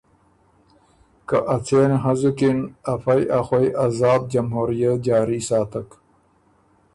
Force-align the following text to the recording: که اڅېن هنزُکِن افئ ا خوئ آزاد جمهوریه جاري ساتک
که 1.27 1.37
اڅېن 1.55 1.91
هنزُکِن 2.03 2.57
افئ 2.93 3.21
ا 3.37 3.39
خوئ 3.47 3.67
آزاد 3.85 4.21
جمهوریه 4.31 4.91
جاري 5.05 5.39
ساتک 5.47 5.89